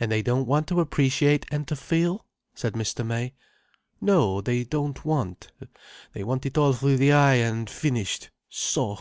"And 0.00 0.10
they 0.10 0.22
don't 0.22 0.46
want 0.46 0.66
to 0.68 0.80
appreciate 0.80 1.44
and 1.50 1.68
to 1.68 1.76
feel?" 1.76 2.24
said 2.54 2.72
Mr. 2.72 3.04
May. 3.04 3.34
"No. 4.00 4.40
They 4.40 4.64
don't 4.64 5.04
want. 5.04 5.52
They 6.14 6.24
want 6.24 6.46
it 6.46 6.56
all 6.56 6.72
through 6.72 6.96
the 6.96 7.12
eye, 7.12 7.34
and 7.34 7.68
finished—so! 7.68 8.98